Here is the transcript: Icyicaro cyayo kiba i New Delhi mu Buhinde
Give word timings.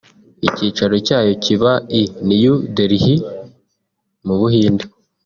Icyicaro 0.47 0.95
cyayo 1.07 1.33
kiba 1.43 1.71
i 2.01 2.03
New 2.27 2.55
Delhi 2.75 3.15
mu 4.25 4.35
Buhinde 4.39 4.85